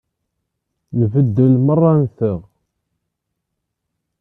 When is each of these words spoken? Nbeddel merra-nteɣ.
Nbeddel 0.99 1.53
merra-nteɣ. 1.65 2.39